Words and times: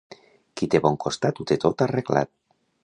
Qui 0.61 0.69
té 0.75 0.81
bon 0.85 0.97
costat 1.05 1.43
ho 1.43 1.47
té 1.53 1.59
tot 1.67 1.87
arreglat. 1.89 2.35